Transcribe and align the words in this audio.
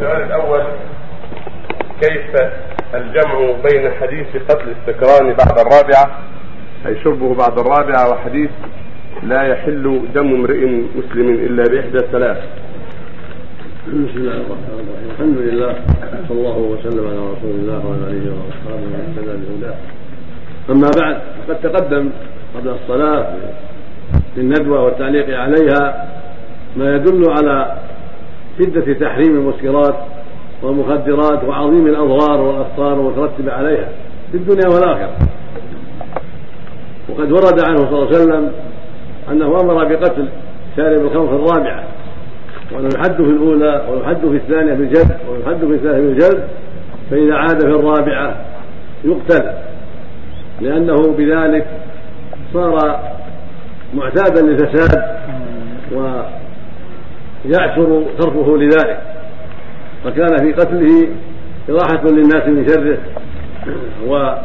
السؤال 0.00 0.22
الأول 0.22 0.62
كيف 2.00 2.42
الجمع 2.94 3.52
بين 3.70 3.90
حديث 4.00 4.26
قتل 4.48 4.68
السكران 4.80 5.34
بعد 5.34 5.58
الرابعة؟ 5.58 6.18
أي 6.86 6.96
شربه 7.04 7.34
بعد 7.34 7.58
الرابعة 7.58 8.10
وحديث 8.10 8.50
لا 9.22 9.42
يحل 9.42 10.02
دم 10.14 10.34
امرئ 10.34 10.66
مسلم 10.96 11.28
إلا 11.30 11.62
بإحدى 11.62 11.98
ثلاث 12.12 12.38
بسم 13.88 14.16
الله 14.16 14.32
الرحمن 14.32 14.76
الرحيم. 14.80 15.10
الحمد 15.10 15.38
لله 15.38 15.74
صلى 16.28 16.38
الله 16.38 16.58
وسلم 16.58 17.06
على 17.06 17.20
رسول 17.32 17.50
الله 17.50 17.86
وعلى 17.86 18.04
آله 18.10 18.26
وأصحابه 18.36 18.82
ومن 18.82 19.00
اهتدى 19.04 19.34
بهداه. 19.44 19.76
أما 20.70 20.90
بعد 21.00 21.16
فقد 21.38 21.60
تقدم 21.60 22.10
قبل 22.54 22.68
الصلاة 22.68 23.26
في 24.34 24.40
الندوة 24.40 24.82
والتعليق 24.84 25.38
عليها 25.38 26.08
ما 26.76 26.96
يدل 26.96 27.24
على 27.30 27.76
شدة 28.60 28.92
تحريم 28.92 29.36
المسكرات 29.36 29.94
والمخدرات 30.62 31.44
وعظيم 31.44 31.86
الأضرار 31.86 32.40
والاخطار 32.40 32.92
المترتبه 32.92 33.52
عليها 33.52 33.88
في 34.32 34.36
الدنيا 34.36 34.68
والآخرة. 34.74 35.10
وقد 37.08 37.32
ورد 37.32 37.64
عنه 37.68 37.76
صلى 37.76 37.88
الله 37.88 38.06
عليه 38.06 38.16
وسلم 38.16 38.52
أنه 39.30 39.60
أمر 39.60 39.84
بقتل 39.84 40.28
شارب 40.76 41.00
الخمر 41.00 41.26
في 41.26 41.34
الرابعة 41.34 41.84
وأنه 42.72 42.88
يحد 42.96 43.16
في 43.16 43.30
الأولى 43.30 43.86
ويحد 43.90 44.20
في 44.20 44.36
الثانية 44.36 44.74
بالجلد 44.74 45.16
ويحد 45.30 45.58
في 45.58 45.74
الثالثة 45.74 46.00
بالجلد 46.00 46.48
فإذا 47.10 47.34
عاد 47.34 47.60
في 47.60 47.66
الرابعة 47.66 48.36
يقتل 49.04 49.50
لأنه 50.60 50.96
بذلك 51.18 51.66
صار 52.54 53.00
معتادا 53.94 54.42
للفساد 54.42 55.02
ويعسر 57.44 58.02
تركه 58.18 58.56
لذلك 58.58 59.00
فكان 60.04 60.36
في 60.36 60.52
قتله 60.52 61.08
إراحة 61.70 62.04
للناس 62.04 62.48
من 62.48 62.68
شره 62.68 62.98
وحماية 64.06 64.40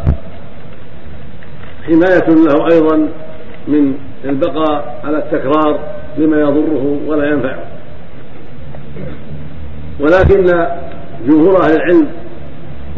له 2.30 2.68
أيضا 2.74 3.10
من 3.68 3.94
البقاء 4.26 5.02
على 5.04 5.18
التكرار 5.18 5.80
لما 6.18 6.40
يضره 6.40 7.00
ولا 7.08 7.26
ينفعه. 7.30 7.60
ولكن 10.00 10.46
جمهور 11.28 11.64
أهل 11.64 11.76
العلم 11.76 12.08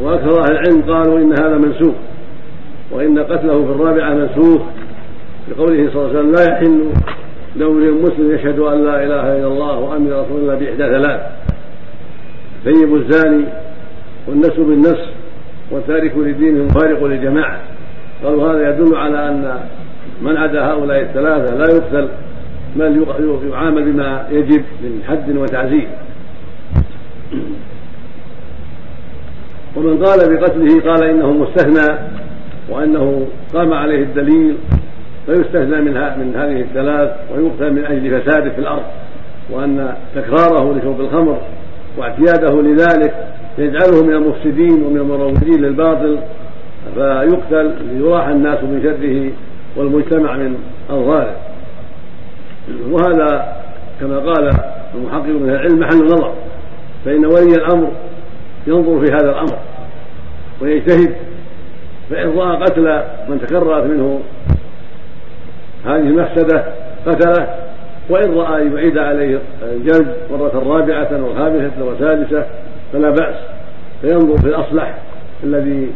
وأكثر 0.02 0.42
أهل 0.42 0.52
العلم 0.52 0.82
قالوا 0.82 1.20
إن 1.20 1.32
هذا 1.32 1.58
منسوخ 1.58 1.96
وإن 2.92 3.20
قتله 3.20 3.66
في 3.66 3.72
الرابعة 3.72 4.14
منسوخ 4.14 4.62
لقوله 5.48 5.90
صلى 5.94 6.02
الله 6.02 6.10
عليه 6.10 6.20
وسلم 6.20 6.32
لا 6.32 6.44
يحل 6.54 6.90
دور 7.56 7.92
مسلم 7.92 8.36
يشهد 8.36 8.60
أن 8.60 8.84
لا 8.84 9.04
إله 9.04 9.38
إلا 9.38 9.48
الله 9.48 9.80
وأن 9.80 10.08
رسول 10.08 10.42
الله 10.42 10.56
بإحدى 10.56 10.78
ثلاث. 10.78 11.22
ثيب 12.64 12.96
الزاني 12.96 13.46
والنس 14.28 14.60
بالنس 14.60 15.00
والتارك 15.72 16.18
لدينه 16.18 16.64
مفارق 16.64 17.04
للجماعة. 17.04 17.60
قالوا 18.24 18.52
هذا 18.52 18.70
يدل 18.70 18.96
على 18.96 19.30
أن 19.30 19.60
من 20.22 20.38
عدا 20.38 20.66
هؤلاء 20.66 21.02
الثلاثة 21.02 21.56
لا 21.56 21.66
يقتل 21.76 22.10
بل 22.76 23.06
يعامل 23.52 23.92
بما 23.92 24.28
يجب 24.32 24.64
من 24.82 25.02
حد 25.08 25.38
وتعزير 25.38 25.88
ومن 29.76 30.04
قال 30.04 30.36
بقتله 30.36 30.82
قال 30.92 31.04
إنه 31.04 31.32
مستثنى 31.34 31.98
وأنه 32.70 33.28
قام 33.54 33.74
عليه 33.74 34.04
الدليل 34.04 34.58
فيستثنى 35.28 35.82
من 35.82 35.94
من 35.94 36.36
هذه 36.36 36.62
الثلاث 36.62 37.12
ويقتل 37.32 37.74
من 37.74 37.86
أجل 37.86 38.22
فساده 38.22 38.50
في 38.50 38.60
الأرض 38.60 38.84
وأن 39.50 39.94
تكراره 40.16 40.74
لشرب 40.74 41.02
الخمر 41.02 41.38
واعتياده 41.98 42.62
لذلك 42.62 43.14
يجعله 43.58 44.04
من 44.04 44.14
المفسدين 44.14 44.84
ومن 44.84 44.98
المروجين 44.98 45.62
للباطل 45.62 46.20
فيقتل 46.96 47.72
ليراح 47.92 48.28
الناس 48.28 48.64
من 48.64 48.82
شره 48.84 49.32
والمجتمع 49.76 50.38
من 50.38 50.58
اضراره 50.90 51.36
وهذا 52.90 53.56
كما 54.00 54.20
قال 54.20 54.50
المحقق 54.96 55.28
من 55.28 55.50
العلم 55.50 55.80
محل 55.80 56.06
نظر 56.06 56.34
فإن 57.06 57.26
ولي 57.26 57.56
الأمر 57.56 57.92
ينظر 58.68 59.06
في 59.06 59.12
هذا 59.14 59.30
الأمر 59.30 59.58
ويجتهد 60.62 61.16
فإن 62.10 62.38
رأى 62.38 62.58
قتل 62.58 63.02
من 63.30 63.42
تكررت 63.42 63.84
منه 63.84 64.20
هذه 65.88 66.08
المفسدة 66.08 66.66
قتله 67.06 67.48
وإن 68.10 68.34
رأى 68.34 68.68
يعيد 68.74 68.98
عليه 68.98 69.40
الجلد 69.64 70.16
مرة 70.32 70.64
رابعة 70.66 71.24
وخامسة 71.24 71.86
وسادسة 71.86 72.46
فلا 72.94 73.10
بأس 73.10 73.36
فينظر 74.02 74.38
في 74.38 74.48
الأصلح 74.48 74.98
الذي 75.44 75.90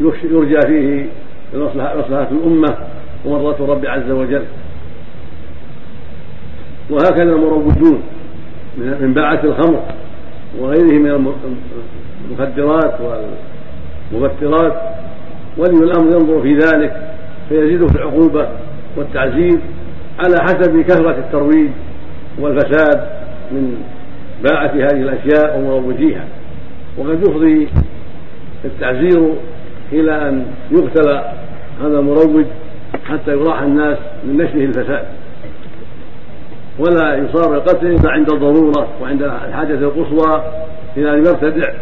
يرجى 0.00 0.60
فيه 0.66 1.06
مصلحة 1.54 2.28
الأمة 2.30 2.76
ومرة 3.24 3.56
الرب 3.60 3.86
عز 3.86 4.10
وجل. 4.10 4.42
وهكذا 6.90 7.22
المروجون 7.22 8.02
من 8.76 9.12
باعة 9.14 9.40
الخمر 9.44 9.82
وغيره 10.60 10.98
من 10.98 11.34
المخدرات 12.30 12.94
والمبترات 14.12 14.82
ولي 15.56 15.84
الأمر 15.84 16.12
ينظر 16.12 16.42
في 16.42 16.54
ذلك 16.54 16.96
فيزيد 17.48 17.86
في 17.86 17.96
العقوبه 17.96 18.48
والتعزير 18.96 19.60
على 20.18 20.36
حسب 20.42 20.80
كثرة 20.80 21.18
الترويج 21.18 21.70
والفساد 22.38 23.08
من 23.52 23.76
باعة 24.42 24.72
هذه 24.74 25.02
الأشياء 25.02 25.58
ومروجيها. 25.58 26.24
وقد 26.98 27.20
يفضي 27.28 27.68
التعزير 28.64 29.34
إلى 29.92 30.28
أن 30.28 30.46
يقتل 30.70 31.08
هذا 31.82 31.98
المروج 31.98 32.44
حتى 33.04 33.30
يراح 33.30 33.62
الناس 33.62 33.98
من 34.24 34.36
نشره 34.36 34.64
الفساد. 34.64 35.04
ولا 36.78 37.16
يصار 37.16 37.54
القتل 37.54 37.86
إلا 37.86 38.10
عند 38.10 38.32
الضرورة 38.32 38.88
وعند 39.02 39.22
الحاجة 39.22 39.74
القصوى 39.74 40.42
إلى 40.96 41.14
أن 41.14 41.18
يرتدع 41.18 41.72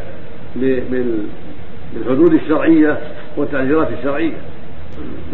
بالحدود 1.94 2.32
الشرعية 2.32 2.98
والتعزيرات 3.36 3.88
الشرعية. 3.98 4.36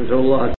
نسأل 0.01 0.15
الله 0.15 0.53